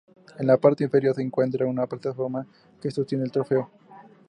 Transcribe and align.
En 0.39 0.47
la 0.47 0.57
parte 0.57 0.83
inferior 0.83 1.13
se 1.13 1.21
encuentra 1.21 1.67
una 1.67 1.85
plataforma 1.85 2.43
que 2.81 2.89
sostiene 2.89 3.23
el 3.23 3.31
trofeo. 3.31 3.69